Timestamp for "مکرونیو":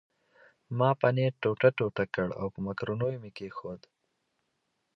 2.67-3.21